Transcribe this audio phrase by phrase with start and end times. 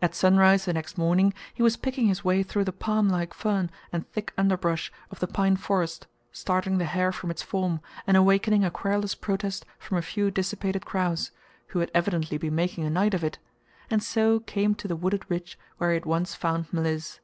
[0.00, 4.06] At sunrise the next morning he was picking his way through the palmlike fern and
[4.12, 8.70] thick underbrush of the pine forest, starting the hare from its form, and awakening a
[8.70, 11.32] querulous protest from a few dissipated crows,
[11.74, 13.40] who had evidently been making a night of it,
[13.90, 17.18] and so came to the wooded ridge where he had once found Mliss.